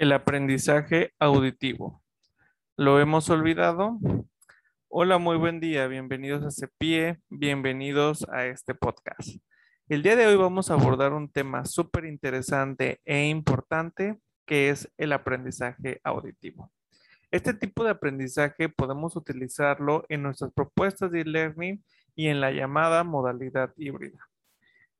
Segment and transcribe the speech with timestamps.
[0.00, 2.02] El aprendizaje auditivo.
[2.78, 3.98] ¿Lo hemos olvidado?
[4.88, 5.88] Hola, muy buen día.
[5.88, 7.20] Bienvenidos a CEPIE.
[7.28, 9.28] Bienvenidos a este podcast.
[9.90, 14.90] El día de hoy vamos a abordar un tema súper interesante e importante que es
[14.96, 16.72] el aprendizaje auditivo.
[17.30, 23.04] Este tipo de aprendizaje podemos utilizarlo en nuestras propuestas de e-learning y en la llamada
[23.04, 24.30] modalidad híbrida.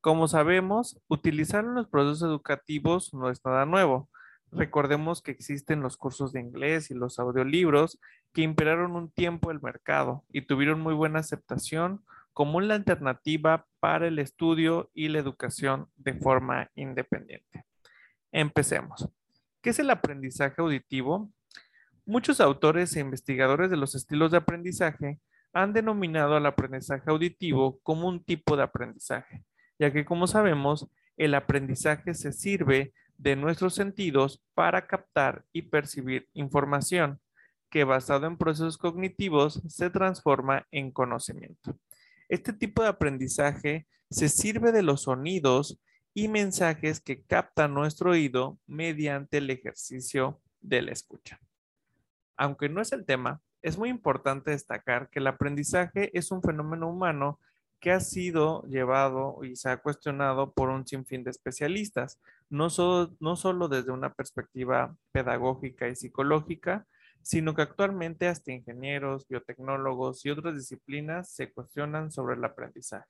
[0.02, 4.09] Como sabemos, utilizarlo en los procesos educativos no es nada nuevo
[4.52, 8.00] Recordemos que existen los cursos de inglés y los audiolibros
[8.32, 14.08] que imperaron un tiempo el mercado y tuvieron muy buena aceptación como la alternativa para
[14.08, 17.64] el estudio y la educación de forma independiente.
[18.32, 19.08] Empecemos.
[19.62, 21.30] ¿Qué es el aprendizaje auditivo?
[22.06, 25.20] Muchos autores e investigadores de los estilos de aprendizaje
[25.52, 29.44] han denominado al aprendizaje auditivo como un tipo de aprendizaje,
[29.78, 36.28] ya que como sabemos, el aprendizaje se sirve de nuestros sentidos para captar y percibir
[36.32, 37.20] información
[37.68, 41.78] que basado en procesos cognitivos se transforma en conocimiento.
[42.30, 45.78] Este tipo de aprendizaje se sirve de los sonidos
[46.14, 51.38] y mensajes que capta nuestro oído mediante el ejercicio de la escucha.
[52.38, 56.88] Aunque no es el tema, es muy importante destacar que el aprendizaje es un fenómeno
[56.88, 57.38] humano
[57.80, 63.68] que ha sido llevado y se ha cuestionado por un sinfín de especialistas, no solo,
[63.68, 66.86] desde una perspectiva pedagógica y psicológica,
[67.22, 73.08] sino que actualmente hasta ingenieros, biotecnólogos y otras disciplinas se cuestionan sobre el aprendizaje.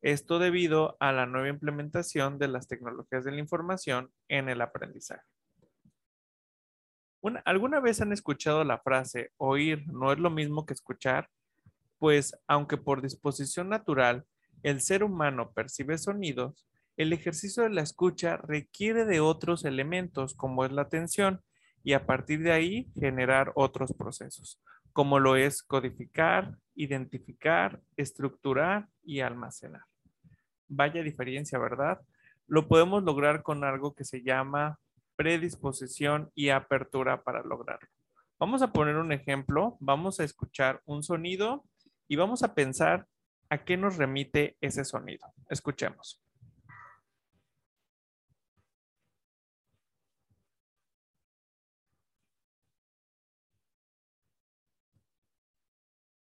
[0.00, 5.22] Esto debido a la nueva implementación de las tecnologías de la información en el aprendizaje.
[7.44, 11.28] ¿Alguna vez han escuchado la frase oír no es lo mismo que escuchar?
[11.98, 14.24] Pues aunque por disposición natural
[14.62, 20.64] el ser humano percibe sonidos, el ejercicio de la escucha requiere de otros elementos como
[20.64, 21.42] es la atención
[21.84, 24.60] y a partir de ahí generar otros procesos,
[24.92, 29.82] como lo es codificar, identificar, estructurar y almacenar.
[30.66, 32.00] Vaya diferencia, ¿verdad?
[32.46, 34.78] Lo podemos lograr con algo que se llama
[35.14, 37.88] predisposición y apertura para lograrlo.
[38.38, 39.76] Vamos a poner un ejemplo.
[39.80, 41.64] Vamos a escuchar un sonido
[42.08, 43.06] y vamos a pensar
[43.50, 45.26] a qué nos remite ese sonido.
[45.48, 46.20] Escuchemos.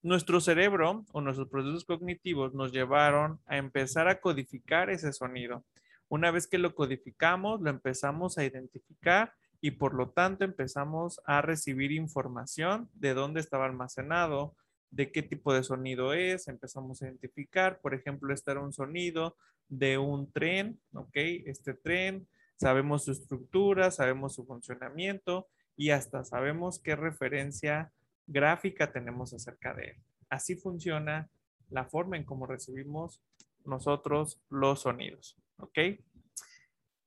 [0.02, 5.66] Nuestro cerebro o nuestros procesos cognitivos nos llevaron a empezar a codificar ese sonido.
[6.07, 11.41] Una vez que lo codificamos, lo empezamos a identificar y por lo tanto empezamos a
[11.41, 14.56] recibir información de dónde estaba almacenado,
[14.91, 19.38] de qué tipo de sonido es, empezamos a identificar, por ejemplo, este era un sonido
[19.67, 21.16] de un tren, ¿ok?
[21.45, 27.91] Este tren, sabemos su estructura, sabemos su funcionamiento y hasta sabemos qué referencia
[28.27, 29.97] gráfica tenemos acerca de él.
[30.29, 31.29] Así funciona
[31.69, 33.21] la forma en cómo recibimos
[33.66, 35.79] nosotros los sonidos, ¿ok?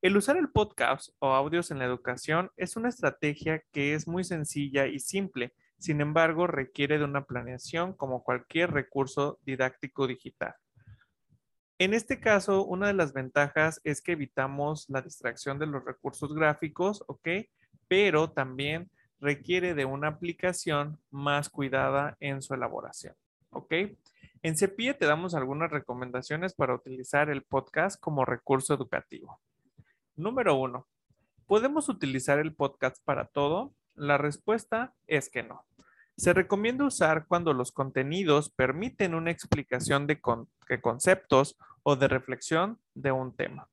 [0.02, 4.24] El usar el podcast o audios en la educación es una estrategia que es muy
[4.24, 10.54] sencilla y simple sin embargo, requiere de una planeación como cualquier recurso didáctico digital.
[11.76, 16.32] En este caso, una de las ventajas es que evitamos la distracción de los recursos
[16.36, 17.26] gráficos, ¿ok?
[17.88, 23.16] Pero también requiere de una aplicación más cuidada en su elaboración,
[23.50, 23.74] ¿ok?
[24.44, 29.40] En CEPIE te damos algunas recomendaciones para utilizar el podcast como recurso educativo.
[30.14, 30.86] Número uno,
[31.48, 33.74] ¿podemos utilizar el podcast para todo?
[33.94, 35.66] La respuesta es que no.
[36.22, 40.20] Se recomienda usar cuando los contenidos permiten una explicación de,
[40.80, 43.68] conceptos o de reflexión de un tema.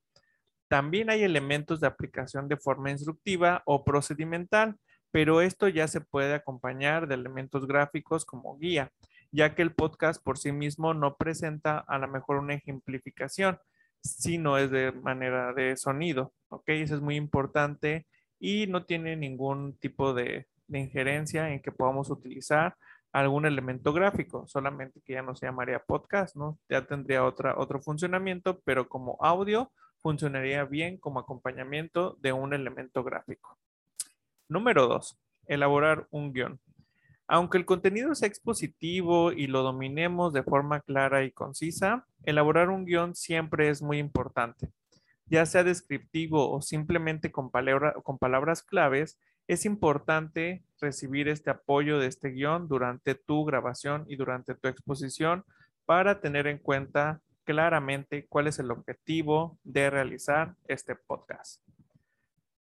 [0.66, 4.74] También hay elementos de aplicación de forma instructiva o procedimental,
[5.12, 8.90] pero esto ya se puede acompañar de elementos gráficos como guía,
[9.30, 13.60] ya que el podcast por sí mismo no presenta a lo mejor una ejemplificación,
[14.02, 16.64] sino es de manera de sonido, ¿ok?
[16.70, 18.08] Eso es muy importante
[18.40, 20.48] y no tiene ningún tipo de,
[20.78, 22.76] injerencia en que podamos utilizar
[23.12, 26.58] algún elemento gráfico, solamente que ya no se llamaría podcast, ¿no?
[26.68, 33.02] Ya tendría otra, otro funcionamiento, pero como audio funcionaría bien como acompañamiento de un elemento
[33.02, 33.58] gráfico.
[34.48, 36.60] Número dos, elaborar un guion.
[37.26, 42.84] Aunque el contenido sea expositivo y lo dominemos de forma clara y concisa, elaborar un
[42.84, 44.70] guion siempre es muy importante
[45.30, 47.50] ya sea descriptivo o simplemente con,
[48.02, 49.18] con palabras claves,
[49.52, 55.44] es importante recibir este apoyo de este guion durante tu grabación y durante tu exposición
[55.86, 61.60] para tener en cuenta claramente cuál es el objetivo de realizar este podcast.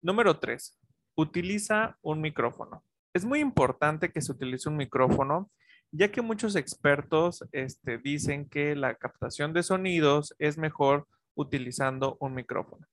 [0.01, 0.79] Número tres,
[1.13, 2.83] Utiliza un micrófono.
[3.13, 5.51] Es muy importante que se utilice un micrófono,
[5.91, 12.33] ya que muchos expertos este, dicen que la captación de sonidos es mejor utilizando un
[12.33, 12.87] micrófono.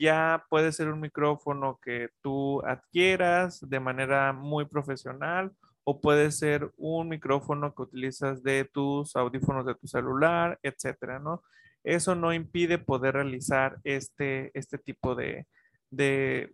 [0.00, 5.52] Ya puede ser un micrófono que tú adquieras de manera muy profesional
[5.84, 11.42] o puede ser un micrófono que utilizas de tus audífonos de tu celular, etcétera, ¿no?
[11.84, 15.46] Eso no impide poder realizar este, este tipo de,
[15.90, 16.50] de,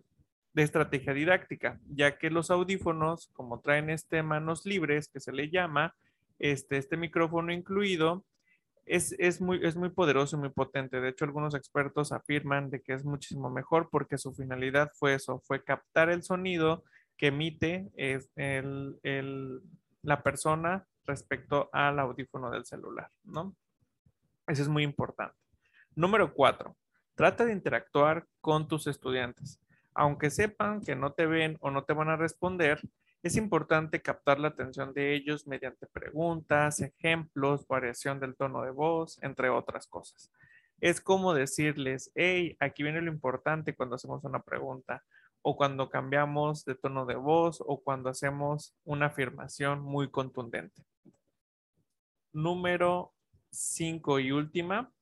[0.56, 5.94] estrategia didáctica, ya que los audífonos, como traen este manos libres, que se le llama,
[6.40, 8.24] este, este micrófono incluido,
[8.86, 11.00] es, es, muy, es muy poderoso y muy potente.
[11.00, 15.40] De hecho, algunos expertos afirman de que es muchísimo mejor porque su finalidad fue eso,
[15.44, 16.84] fue captar el sonido
[17.16, 19.60] que emite el, el,
[20.02, 23.54] la persona respecto al audífono del celular, ¿no?
[24.46, 25.36] Eso es muy importante.
[25.94, 26.76] Número cuatro,
[27.14, 29.60] trata de interactuar con tus estudiantes.
[29.94, 32.80] Aunque sepan que no te ven o no te van a responder,
[33.26, 39.20] es importante captar la atención de ellos mediante preguntas, ejemplos, variación del tono de voz,
[39.22, 40.30] entre otras cosas.
[40.80, 45.02] Es como decirles, hey, aquí viene lo importante cuando hacemos una pregunta
[45.42, 50.84] o cuando cambiamos de tono de voz o cuando hacemos una afirmación muy contundente.
[52.32, 53.12] Número
[53.50, 54.92] 5 y última,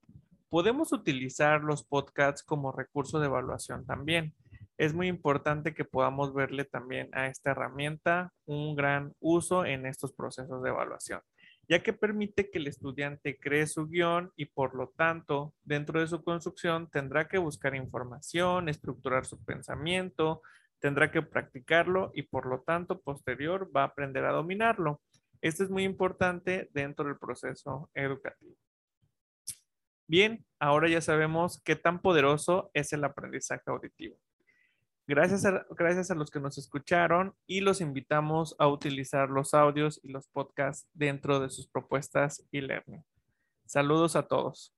[0.49, 4.35] podemos utilizar los podcasts como recurso de evaluación también.
[4.77, 10.13] Es muy importante que podamos verle también a esta herramienta un gran uso en estos
[10.13, 11.21] procesos de evaluación
[11.69, 16.07] ya que permite que el estudiante cree su guion y por lo tanto, dentro de
[16.07, 20.43] su construcción, tendrá que buscar información, estructurar su pensamiento,
[20.79, 25.01] tendrá que practicarlo y por lo tanto, posterior, va a aprender a dominarlo.
[25.41, 28.57] Esto es muy importante dentro del proceso educativo.
[30.07, 34.19] Bien, ahora ya sabemos qué tan poderoso es el aprendizaje auditivo.
[35.07, 40.01] Gracias a, gracias a los que nos escucharon y los invitamos a utilizar los audios
[40.03, 43.05] y los podcasts dentro de sus propuestas e-learning.
[43.67, 44.74] Saludos a todos.